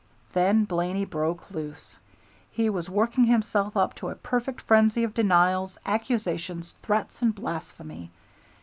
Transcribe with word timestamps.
Then 0.33 0.63
Blaney 0.65 1.05
broke 1.05 1.51
loose. 1.51 1.95
He 2.49 2.71
was 2.71 2.89
working 2.89 3.25
himself 3.25 3.77
up 3.77 3.93
to 3.97 4.09
a 4.09 4.15
perfect 4.15 4.61
frenzy 4.61 5.03
of 5.03 5.13
denials, 5.13 5.77
accusations, 5.85 6.73
threats, 6.81 7.21
and 7.21 7.35
blasphemy. 7.35 8.09